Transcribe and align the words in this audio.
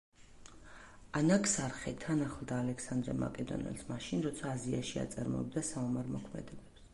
ანაქსარხე 1.19 1.93
თან 2.03 2.23
ახლდა 2.27 2.57
ალექსანდრე 2.61 3.15
მაკედონელს 3.25 3.85
მაშინ 3.91 4.25
როცა 4.29 4.49
აზიაში 4.55 5.05
აწარმოებდა 5.05 5.65
საომარ 5.71 6.11
მოქმედებებს. 6.17 6.83